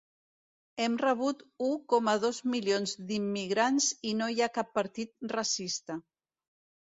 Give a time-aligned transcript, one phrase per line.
[0.83, 5.99] Hem rebut u coma dos milions d’immigrants i no hi ha cap partit racista.